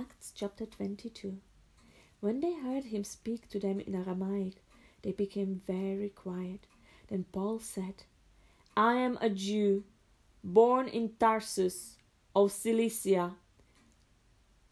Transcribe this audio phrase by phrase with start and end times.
[0.00, 1.36] Acts chapter 22.
[2.20, 4.54] When they heard him speak to them in Aramaic,
[5.02, 6.66] they became very quiet.
[7.08, 8.04] Then Paul said,
[8.74, 9.84] I am a Jew,
[10.42, 11.98] born in Tarsus
[12.34, 13.34] of Cilicia,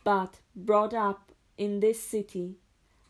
[0.02, 2.56] but brought up in this city.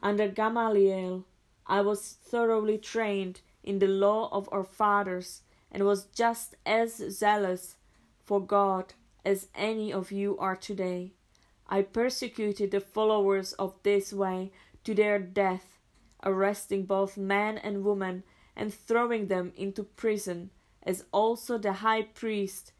[0.02, 1.24] Under Gamaliel,
[1.68, 7.76] I was thoroughly trained in the law of our fathers and was just as zealous
[8.24, 8.94] for God
[9.24, 11.12] as any of you are today.
[11.68, 14.52] I persecuted the followers of this way
[14.84, 15.78] to their death,
[16.24, 18.24] arresting both men and women
[18.56, 20.50] and throwing them into prison,
[20.82, 22.72] as also the high priest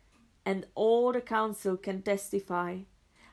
[0.45, 2.79] and all the council can testify.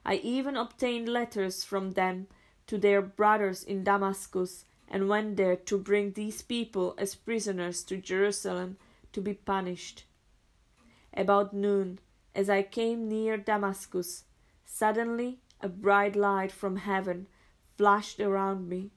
[0.06, 2.28] I even obtained letters from them
[2.68, 7.98] to their brothers in Damascus and went there to bring these people as prisoners to
[7.98, 8.78] Jerusalem
[9.14, 10.04] to be punished.
[11.14, 12.00] About noon,
[12.36, 14.26] as I came near Damascus,
[14.66, 17.28] suddenly a bright light from heaven
[17.78, 18.92] flashed around me.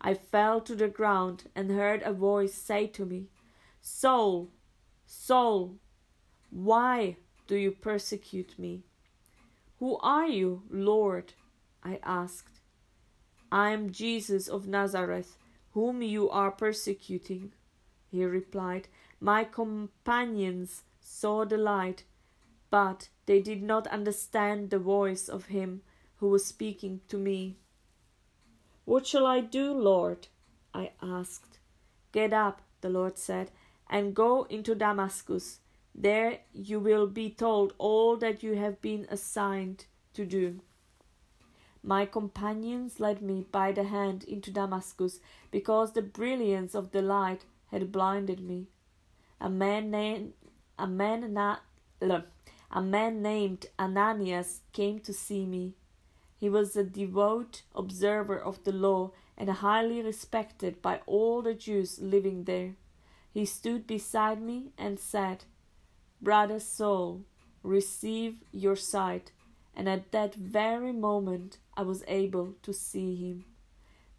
[0.00, 3.28] I fell to the ground and heard a voice say to me,
[3.80, 4.50] Saul,
[5.06, 5.76] Saul,
[6.50, 8.84] why do you persecute me?
[9.78, 11.34] Who are you, Lord?
[11.82, 12.60] I asked.
[13.50, 15.36] I am Jesus of Nazareth,
[15.72, 17.52] whom you are persecuting.
[18.10, 18.88] He replied,
[19.20, 22.04] My companions saw the light,
[22.70, 25.82] but they did not understand the voice of him
[26.24, 27.54] who was speaking to me.
[28.86, 30.28] What shall I do, Lord?
[30.72, 31.58] I asked.
[32.12, 33.50] Get up, the Lord said,
[33.90, 35.58] and go into Damascus.
[35.94, 40.60] There you will be told all that you have been assigned to do.
[41.82, 47.44] My companions led me by the hand into Damascus, because the brilliance of the light
[47.70, 48.68] had blinded me.
[49.42, 50.32] A man named
[50.78, 51.58] a man, na,
[52.00, 55.74] a man named Ananias came to see me.
[56.44, 61.98] He was a devout observer of the law and highly respected by all the Jews
[61.98, 62.74] living there.
[63.32, 65.46] He stood beside me and said,
[66.20, 67.24] Brother Saul,
[67.62, 69.32] receive your sight.
[69.74, 73.46] And at that very moment I was able to see him.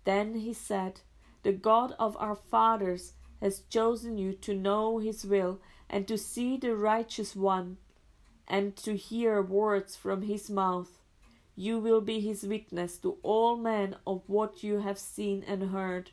[0.03, 1.01] Then he said,
[1.43, 6.57] The God of our fathers has chosen you to know his will and to see
[6.57, 7.77] the righteous one
[8.47, 11.03] and to hear words from his mouth.
[11.55, 16.11] You will be his witness to all men of what you have seen and heard.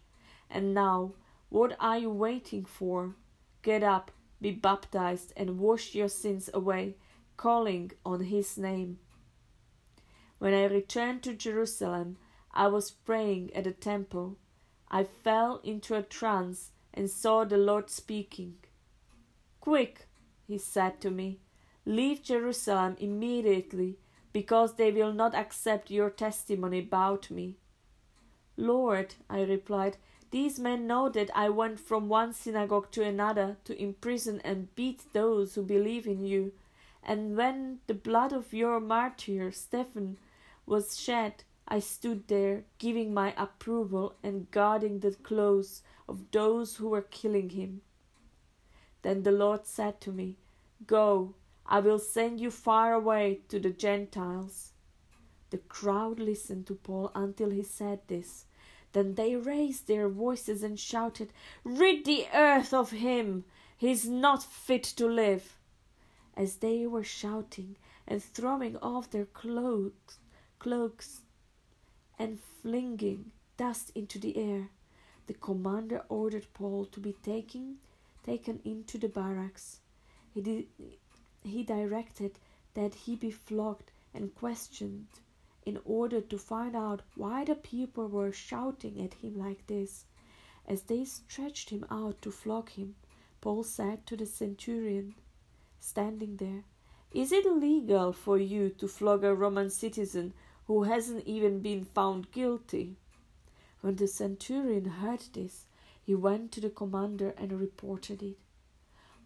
[0.48, 1.14] And now,
[1.48, 3.16] what are you waiting for?
[3.62, 4.10] Get up
[4.42, 6.96] be baptized and wash your sins away,
[7.36, 8.98] calling on his name.
[10.38, 12.18] When I returned to Jerusalem,
[12.52, 14.36] I was praying at the temple.
[14.90, 18.56] I fell into a trance and saw the Lord speaking.
[19.60, 20.08] Quick,
[20.46, 21.38] he said to me,
[21.86, 23.98] leave Jerusalem immediately,
[24.32, 27.56] because they will not accept your testimony about me.
[28.56, 29.96] Lord, I replied,
[30.30, 35.12] these men know that I went from one synagogue to another to imprison and beat
[35.12, 36.52] those who believe in you.
[37.02, 40.16] And when the blood of your martyr Stephen
[40.64, 46.88] was shed, I stood there, giving my approval and guarding the clothes of those who
[46.88, 47.82] were killing him.
[49.02, 50.36] Then the Lord said to me,
[50.86, 51.34] Go,
[51.66, 54.72] I will send you far away to the Gentiles.
[55.50, 58.46] The crowd listened to Paul until he said this.
[58.92, 61.32] Then they raised their voices and shouted,
[61.64, 63.44] Rid the earth of him!
[63.76, 65.58] He is not fit to live!
[66.36, 70.18] As they were shouting and throwing off their cloaks,
[70.58, 71.22] cloaks
[72.18, 74.68] and flinging dust into the air,
[75.26, 77.78] the commander ordered Paul to be taken,
[78.24, 79.80] taken into the barracks.
[80.34, 80.66] He, did,
[81.42, 82.38] he directed
[82.74, 85.06] that he be flogged and questioned
[85.64, 90.06] in order to find out why the people were shouting at him like this.
[90.66, 92.96] As they stretched him out to flog him,
[93.40, 95.14] Paul said to the centurion,
[95.80, 96.64] standing there,
[97.12, 100.32] Is it legal for you to flog a Roman citizen
[100.66, 102.96] who hasn't even been found guilty?
[103.80, 105.66] When the centurion heard this,
[106.00, 108.38] he went to the commander and reported it.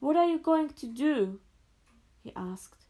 [0.01, 1.41] What are you going to do?
[2.27, 2.85] He asked.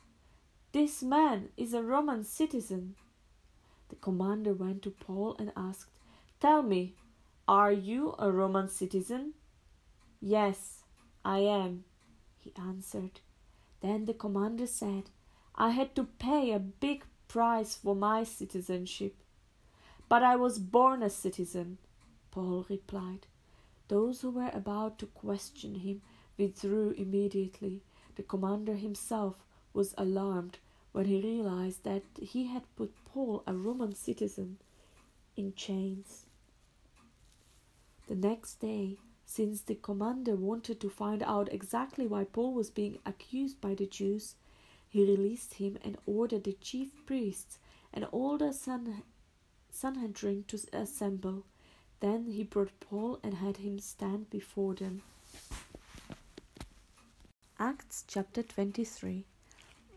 [0.73, 2.97] This man is a Roman citizen.
[3.91, 5.91] The commander went to Paul and asked,
[6.41, 6.95] Tell me,
[7.47, 9.35] are you a Roman citizen?
[10.21, 10.85] Yes,
[11.25, 11.85] I am,
[12.39, 13.21] he answered.
[13.83, 15.11] Then the commander said,
[15.55, 19.17] I had to pay a big price for my citizenship.
[20.09, 21.79] But I was born a citizen,
[22.31, 23.27] Paul replied.
[23.89, 26.01] Those who were about to question him
[26.39, 27.83] withdrew immediately.
[28.17, 30.59] The commander himself was alarmed
[30.93, 34.59] when he realized that he had put Paul, a Roman citizen,
[35.37, 36.27] in chains.
[38.09, 38.97] The next day,
[39.27, 43.87] since the commander wanted to find out exactly why Paul was being accused by the
[43.87, 44.37] Jews,
[44.89, 47.59] he released him and ordered the chief priests
[47.93, 48.53] and all the
[49.71, 51.45] Sanhedrin to assemble.
[52.01, 55.03] Then he brought Paul and had him stand before them.
[57.59, 59.25] Acts chapter 23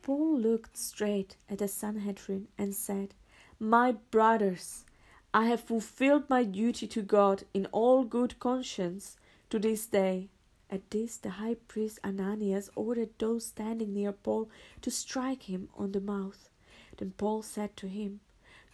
[0.01, 3.15] Paul looked straight at the Sanhedrin and said,
[3.59, 4.85] My brothers,
[5.33, 9.17] I have fulfilled my duty to God in all good conscience
[9.49, 10.29] to this day.
[10.69, 14.49] At this, the high priest Ananias ordered those standing near Paul
[14.81, 16.49] to strike him on the mouth.
[16.95, 18.21] Then Paul said to him,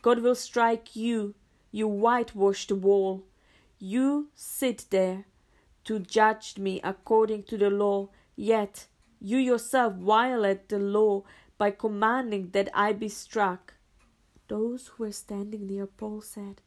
[0.04, 1.34] God will strike you,
[1.72, 3.24] you whitewashed wall.
[3.80, 5.26] You sit there
[5.86, 8.88] to judge me according to the law, yet
[9.20, 11.24] you yourself violate the law
[11.58, 13.74] by commanding that I be struck.
[14.48, 16.62] Those who were standing near Paul said,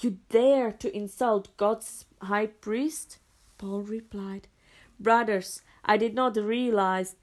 [0.00, 3.18] You dare to insult God's high priest?
[3.58, 4.48] Paul replied,
[5.00, 7.16] Brothers, I did not realize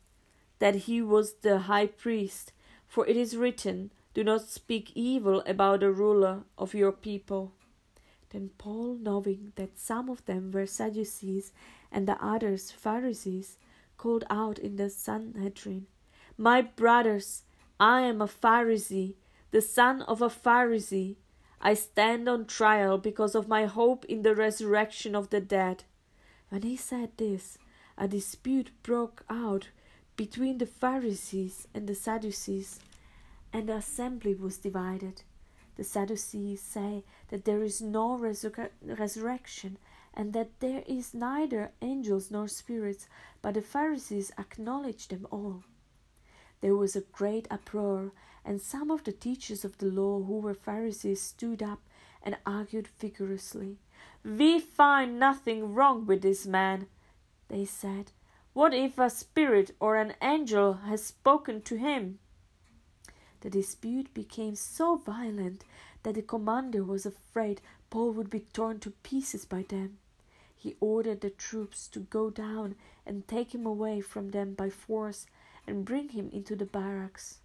[0.59, 2.51] that he was the high priest,
[2.87, 7.53] for it is written, Do not speak evil about the ruler of your people.
[8.29, 11.53] Then Paul, knowing that some of them were Sadducees
[11.91, 13.57] and the others Pharisees,
[13.97, 15.87] called out in the Sanhedrin,
[16.37, 17.43] My brothers,
[17.79, 19.15] I am a Pharisee
[19.55, 21.15] the son of a Pharisee.
[21.61, 25.85] I stand on trial because of my hope in the resurrection of the dead.
[26.49, 27.57] When he said this,
[27.97, 29.69] a dispute broke out
[30.17, 32.81] between the Pharisees and the Sadducees,
[33.53, 35.21] and the assembly was divided.
[35.77, 39.77] The Sadducees say that there is no resur- resurrection
[40.15, 43.07] and that there is neither angels nor spirits,
[43.41, 45.63] but the Pharisees acknowledge them all.
[46.61, 48.11] There was a great uproar,
[48.43, 51.81] and some of the teachers of the law who were Pharisees stood up
[52.23, 53.77] and argued vigorously.
[54.23, 56.87] We find nothing wrong with this man,
[57.49, 58.11] they said.
[58.53, 62.19] What if a spirit or an angel has spoken to him?
[63.41, 65.65] The dispute became so violent
[66.03, 69.97] that the commander was afraid Paul would be torn to pieces by them.
[70.55, 72.75] He ordered the troops to go down
[73.05, 75.27] and take him away from them by force
[75.67, 77.39] and bring him into the barracks.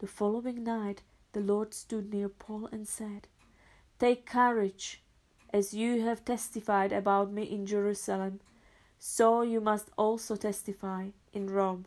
[0.00, 1.02] The following night
[1.32, 3.28] the Lord stood near Paul and said,
[3.98, 5.02] Take courage,
[5.50, 8.40] as you have testified about me in Jerusalem,
[8.98, 11.86] so you must also testify in Rome.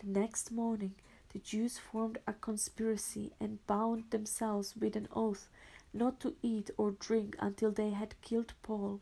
[0.00, 0.94] The next morning
[1.32, 5.48] the Jews formed a conspiracy and bound themselves with an oath
[5.92, 9.00] not to eat or drink until they had killed Paul.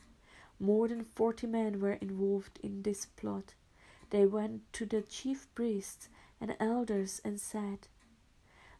[0.58, 3.54] More than forty men were involved in this plot.
[4.10, 6.08] They went to the chief priests
[6.40, 7.88] and elders and said,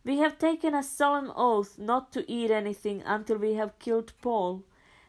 [0.04, 4.64] We have taken a solemn oath not to eat anything until we have killed Paul.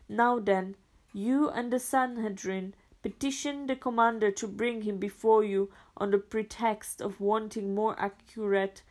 [0.08, 0.76] Now then,
[1.14, 7.02] you and the Sanhedrin petition the commander to bring him before you on the pretext
[7.02, 8.84] of wanting more accurate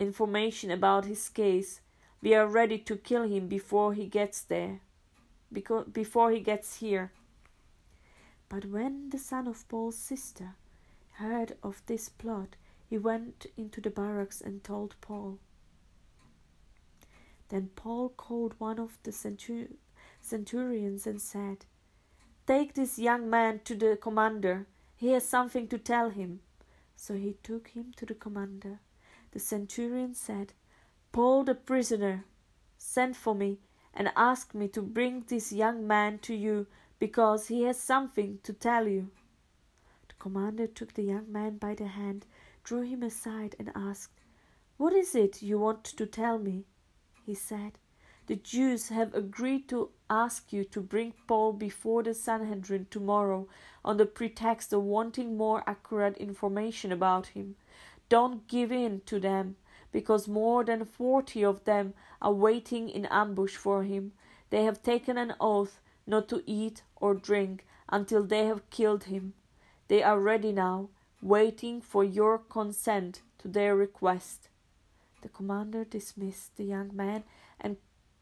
[0.00, 1.80] information about his case.
[2.22, 4.80] We are ready to kill him before he gets there,
[5.52, 7.12] because, before he gets here.
[8.48, 10.54] But when the son of Paul's sister
[11.14, 12.56] heard of this plot,
[12.88, 15.38] he went into the barracks and told Paul.
[17.48, 19.12] Then Paul called one of the
[20.20, 21.64] centurions and said,
[22.46, 24.66] Take this young man to the commander.
[24.96, 26.40] He has something to tell him.
[26.96, 28.80] So he took him to the commander.
[29.32, 30.52] The centurion said,
[31.16, 32.26] Paul the prisoner
[32.76, 33.58] sent for me
[33.94, 36.66] and asked me to bring this young man to you
[36.98, 39.08] because he has something to tell you.
[40.08, 42.26] The commander took the young man by the hand,
[42.64, 44.20] drew him aside, and asked,
[44.76, 46.66] What is it you want to tell me?
[47.24, 47.78] He said,
[48.26, 53.48] The Jews have agreed to ask you to bring Paul before the Sanhedrin tomorrow
[53.82, 57.56] on the pretext of wanting more accurate information about him.
[58.10, 59.56] Don't give in to them,
[59.96, 64.12] because more than forty of them are waiting in ambush for him.
[64.50, 69.32] They have taken an oath not to eat or drink until they have killed him.
[69.88, 70.90] They are ready now,
[71.22, 74.50] waiting for your consent to their request.
[75.22, 77.24] The commander dismissed the young man
[77.58, 77.78] and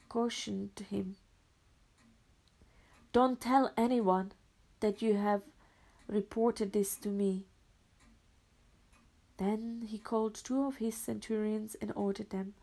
[0.09, 1.17] cautioned him.
[3.13, 4.31] Don't tell anyone
[4.79, 5.43] that you have
[6.07, 7.47] reported this to me.
[9.37, 12.55] Then he called two of his centurions and ordered them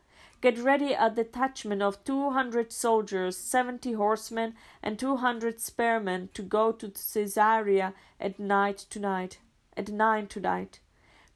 [0.42, 6.42] Get ready a detachment of two hundred soldiers, seventy horsemen, and two hundred spearmen to
[6.42, 9.38] go to Caesarea at night tonight,
[9.78, 10.80] at nine tonight.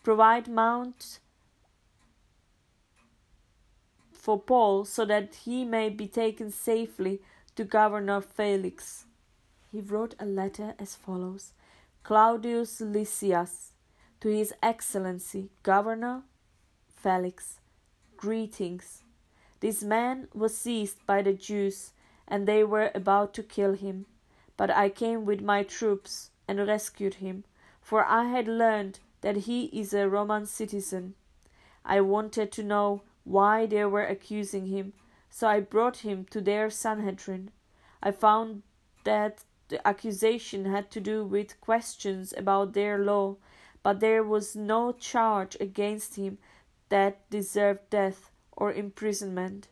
[0.01, 1.19] Provide mounts
[4.11, 7.21] for Paul so that he may be taken safely
[7.55, 9.05] to Governor Felix.
[9.71, 11.53] He wrote a letter as follows
[12.01, 13.73] Claudius Lysias,
[14.21, 16.23] to His Excellency Governor
[16.95, 17.59] Felix,
[18.17, 19.03] greetings.
[19.59, 21.91] This man was seized by the Jews,
[22.27, 24.05] and they were about to kill him.
[24.57, 27.43] But I came with my troops and rescued him,
[27.81, 31.15] for I had learned that he is a Roman citizen.
[31.83, 34.93] I wanted to know why they were accusing him,
[35.29, 37.51] so I brought him to their Sanhedrin.
[38.01, 38.63] I found
[39.03, 43.37] that the accusation had to do with questions about their law,
[43.85, 46.39] but there was no charge against him
[46.89, 49.67] that deserved death or imprisonment.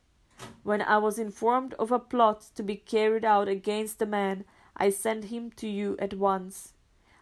[0.62, 4.46] When I was informed of a plot to be carried out against the man,
[4.78, 6.74] I sent him to you at once.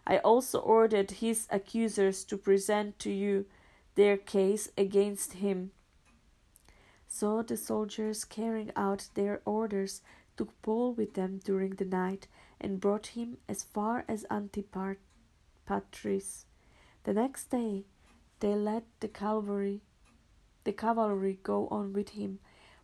[0.06, 3.46] I also ordered his accusers to present to you
[3.94, 5.70] their case against him.
[7.08, 10.02] So the soldiers, carrying out their orders,
[10.36, 12.28] took Paul with them during the night
[12.60, 16.44] and brought him as far as Antipatris.
[17.04, 17.84] The next day
[18.40, 19.80] they let the cavalry
[20.64, 22.38] the cavalry go on with him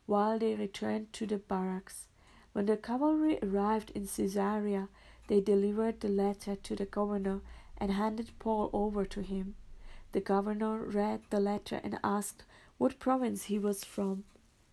[0.06, 2.08] while they returned to the barracks.
[2.52, 4.88] When the cavalry arrived in Caesarea,
[5.28, 7.40] they delivered the letter to the governor
[7.76, 9.54] and handed Paul over to him.
[10.12, 12.44] The governor read the letter and asked
[12.78, 14.25] what province he was from.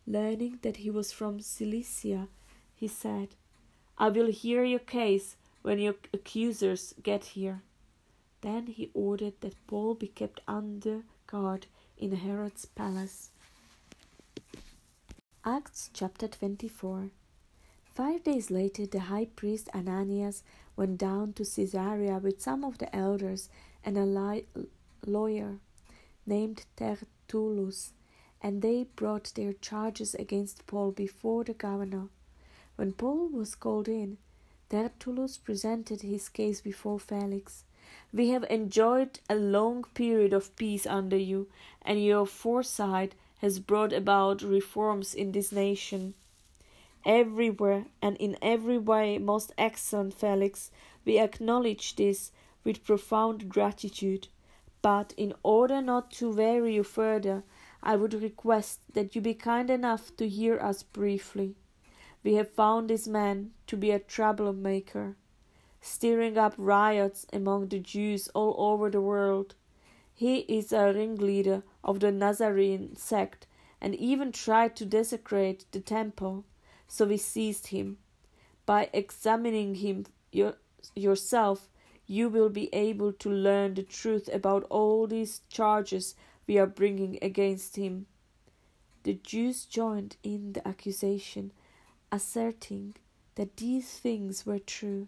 [0.08, 2.28] Learning that he was from Cilicia,
[2.74, 3.36] he said,
[3.98, 7.62] I will hear your case when your accusers get here.
[8.46, 11.66] Then he ordered that Paul be kept under guard
[11.98, 13.32] in Herod's palace.
[15.44, 17.10] Acts chapter 24
[17.92, 20.44] Five days later, the high priest Ananias
[20.76, 23.50] went down to Caesarea with some of the elders
[23.84, 24.46] and a li-
[25.08, 25.58] lawyer
[26.28, 27.94] named Tertullus,
[28.44, 32.10] and they brought their charges against Paul before the governor.
[32.76, 34.20] When Paul was called in,
[34.70, 37.64] Tertullus presented his case before Felix.
[38.14, 41.48] We have enjoyed a long period of peace under you,
[41.82, 46.14] and your foresight has brought about reforms in this nation.
[47.06, 50.72] Everywhere and in every way, most excellent Felix,
[51.06, 52.32] we acknowledge this
[52.64, 54.28] with profound gratitude.
[54.82, 57.44] But in order not to weary you further,
[57.84, 61.56] I would request that you be kind enough to hear us briefly.
[62.24, 65.16] We have found this man to be a troublemaker
[65.86, 69.54] stirring up riots among the Jews all over the world.
[70.16, 73.46] He is a ringleader of the Nazarene sect
[73.80, 76.44] and even tried to desecrate the temple.
[76.88, 77.98] So we seized him.
[78.66, 80.56] By examining him your,
[80.96, 81.70] yourself,
[82.08, 86.16] you will be able to learn the truth about all these charges
[86.48, 88.08] we are bringing against him.
[89.04, 91.52] The Jews joined in the accusation,
[92.12, 92.96] asserting
[93.36, 95.08] that these things were true.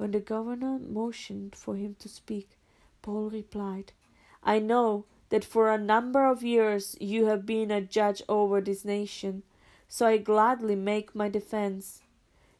[0.00, 2.56] When the governor motioned for him to speak,
[3.02, 3.92] Paul replied,
[4.42, 8.82] I know that for a number of years you have been a judge over this
[8.82, 9.42] nation,
[9.90, 12.00] so I gladly make my defense.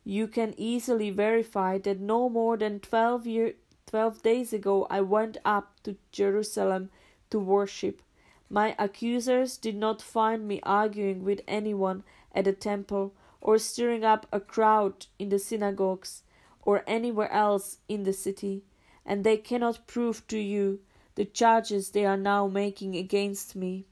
[0.05, 3.55] You can easily verify that no more than twelve, year,
[3.87, 6.91] twelve days ago I went up to Jerusalem
[7.31, 8.03] to worship.
[8.51, 12.05] My accusers did not find me arguing with anyone
[12.35, 16.23] at the temple or stirring up a crowd in the synagogues
[16.63, 18.65] or anywhere else in the city,
[19.05, 20.81] and they cannot prove to you
[21.15, 23.87] the charges they are now making against me.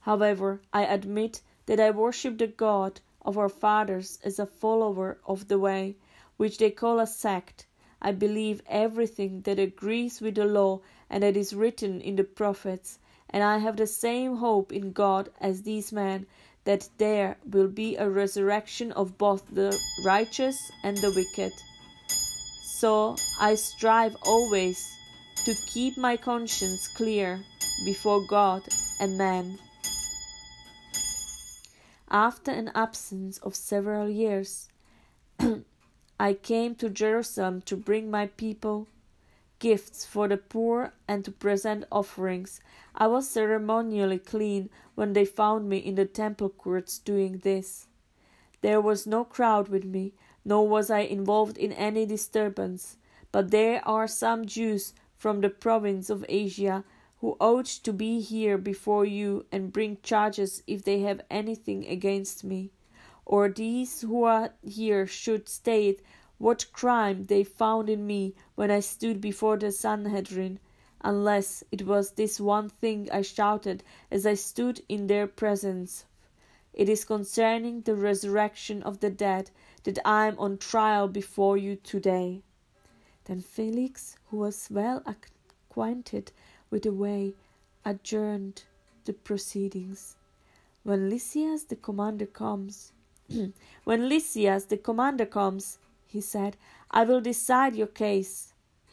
[0.00, 5.48] However, I admit that I worship the God of our fathers as a follower of
[5.48, 5.96] the way,
[6.36, 7.66] which they call a sect.
[8.00, 12.98] I believe everything that agrees with the law and that is written in the prophets,
[13.28, 16.26] and I have the same hope in God as these men
[16.68, 21.50] that there will be a resurrection of both the righteous and the wicked.
[22.62, 24.78] So I strive always
[25.46, 27.40] to keep my conscience clear
[27.86, 28.64] before God
[29.00, 29.58] and man.
[32.10, 34.68] After an absence of several years,
[36.20, 38.88] I came to Jerusalem to bring my people
[39.58, 42.60] gifts for the poor and to present offerings.
[42.94, 47.86] I was ceremonially clean when they found me in the temple courts doing this.
[48.60, 52.96] There was no crowd with me, nor was I involved in any disturbance.
[53.30, 56.84] But there are some Jews from the province of Asia
[57.20, 62.44] who ought to be here before you and bring charges if they have anything against
[62.44, 62.70] me.
[63.26, 66.00] Or these who are here should state
[66.38, 70.58] what crime they found in me when I stood before the Sanhedrin.
[71.00, 76.06] unless it was this one thing I shouted as I stood in their presence.
[76.72, 79.52] It is concerning the resurrection of the dead
[79.84, 82.42] that I am on trial before you today.
[83.26, 86.32] Then Felix, who was well acquainted
[86.68, 87.34] with the way,
[87.84, 88.64] adjourned
[89.04, 90.16] the proceedings.
[90.82, 92.90] When Lysias the commander comes,
[93.84, 96.56] when Lysias the commander comes, he said,
[96.90, 98.47] I will decide your case.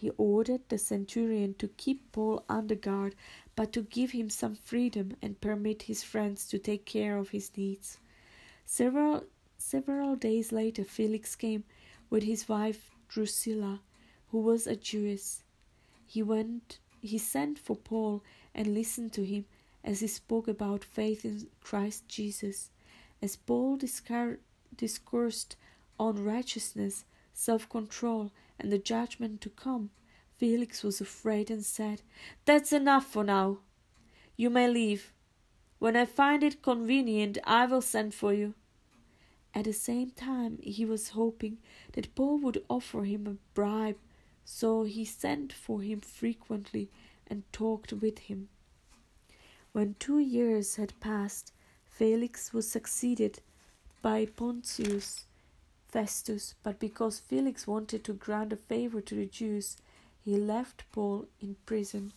[0.05, 3.15] He ordered the centurion to keep Paul under guard,
[3.55, 7.49] but to give him some freedom and permit his friends to take care of his
[7.57, 7.97] needs.
[8.65, 9.23] Several
[9.57, 11.63] several days later Felix came
[12.11, 13.81] with his wife Drusilla,
[14.27, 15.41] who was a Jewess.
[16.05, 18.21] He went he sent for Paul
[18.53, 19.45] and listened to him
[19.83, 22.69] as he spoke about faith in Christ Jesus.
[23.23, 23.79] As Paul
[24.77, 25.55] discoursed
[25.99, 29.89] on righteousness, self control, and the judgment to come,
[30.37, 32.01] Felix was afraid and said,
[32.45, 33.59] That's enough for now.
[34.35, 35.13] You may leave.
[35.79, 38.53] When I find it convenient, I will send for you.
[39.53, 41.59] At the same time, he was hoping
[41.93, 43.97] that Paul would offer him a bribe,
[44.43, 46.89] so he sent for him frequently
[47.27, 48.49] and talked with him.
[49.71, 51.53] When two years had passed,
[51.85, 53.39] Felix was succeeded
[54.01, 55.25] by Pontius
[55.95, 59.77] Festus, but because Felix wanted to grant a favor to the Jews,
[60.25, 62.11] he left Paul in prison.